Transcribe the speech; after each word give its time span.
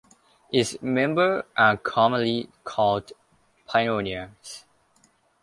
Its 0.51 0.81
members 0.81 1.43
are 1.55 1.77
commonly 1.77 2.49
called 2.63 3.11
Pioneers. 3.67 4.65